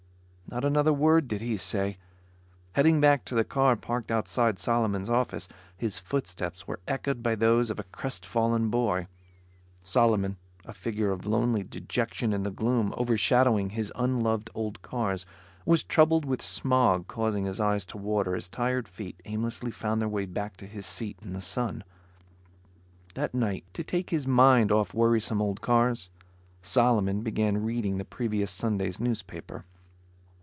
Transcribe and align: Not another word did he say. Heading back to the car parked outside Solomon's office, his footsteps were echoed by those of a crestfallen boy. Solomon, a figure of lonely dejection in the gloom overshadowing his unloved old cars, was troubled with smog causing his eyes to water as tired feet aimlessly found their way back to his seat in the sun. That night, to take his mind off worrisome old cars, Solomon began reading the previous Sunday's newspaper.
Not 0.51 0.65
another 0.65 0.91
word 0.91 1.29
did 1.29 1.39
he 1.39 1.55
say. 1.55 1.97
Heading 2.73 2.99
back 2.99 3.23
to 3.23 3.35
the 3.35 3.45
car 3.45 3.77
parked 3.77 4.11
outside 4.11 4.59
Solomon's 4.59 5.09
office, 5.09 5.47
his 5.77 5.97
footsteps 5.97 6.67
were 6.67 6.81
echoed 6.85 7.23
by 7.23 7.35
those 7.35 7.69
of 7.69 7.79
a 7.79 7.83
crestfallen 7.83 8.67
boy. 8.67 9.07
Solomon, 9.85 10.35
a 10.65 10.73
figure 10.73 11.09
of 11.11 11.25
lonely 11.25 11.63
dejection 11.63 12.33
in 12.33 12.43
the 12.43 12.51
gloom 12.51 12.93
overshadowing 12.97 13.69
his 13.69 13.93
unloved 13.95 14.49
old 14.53 14.81
cars, 14.81 15.25
was 15.65 15.83
troubled 15.85 16.25
with 16.25 16.41
smog 16.41 17.07
causing 17.07 17.45
his 17.45 17.61
eyes 17.61 17.85
to 17.85 17.97
water 17.97 18.35
as 18.35 18.49
tired 18.49 18.89
feet 18.89 19.21
aimlessly 19.23 19.71
found 19.71 20.01
their 20.01 20.09
way 20.09 20.25
back 20.25 20.57
to 20.57 20.65
his 20.67 20.85
seat 20.85 21.17
in 21.21 21.31
the 21.31 21.39
sun. 21.39 21.81
That 23.13 23.33
night, 23.33 23.63
to 23.71 23.85
take 23.85 24.09
his 24.09 24.27
mind 24.27 24.69
off 24.69 24.93
worrisome 24.93 25.41
old 25.41 25.61
cars, 25.61 26.09
Solomon 26.61 27.21
began 27.21 27.63
reading 27.63 27.95
the 27.97 28.03
previous 28.03 28.51
Sunday's 28.51 28.99
newspaper. 28.99 29.63